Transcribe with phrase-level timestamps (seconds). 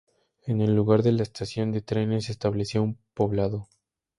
[0.47, 3.67] En el lugar de la estación de trenes se estableció un poblado.